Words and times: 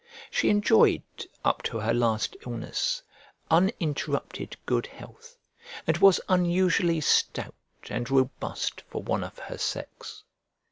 She 0.31 0.49
enjoyed, 0.49 1.03
up 1.45 1.61
to 1.61 1.77
her 1.77 1.93
last 1.93 2.35
illness, 2.47 3.03
uninterrupted 3.51 4.57
good 4.65 4.87
health, 4.87 5.37
and 5.85 5.95
was 5.99 6.19
unusually 6.27 7.01
stout 7.01 7.53
and 7.87 8.09
robust 8.09 8.81
for 8.89 9.03
one 9.03 9.23
of 9.23 9.37
her 9.37 9.59
sex. 9.59 10.23